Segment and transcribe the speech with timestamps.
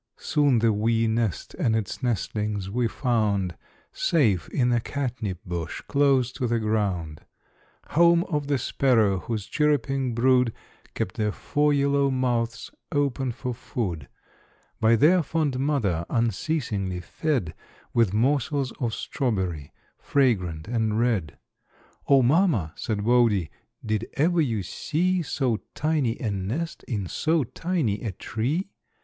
[0.17, 3.55] Soon the wee nest and its nestlings we found,
[3.91, 7.21] Safe in a catnip bush, close to the ground;
[7.89, 10.53] Home of the sparrow, whose chirruping brood
[10.95, 14.07] Kept their four yellow mouths open for food;
[14.79, 17.53] By their fond mother unceasingly fed
[17.93, 21.37] With morsels of strawberry, fragrant and red.
[22.07, 23.51] "O, Mamma," said Wodie,
[23.85, 28.71] "did ever you see So tiny a nest in so tiny a tree?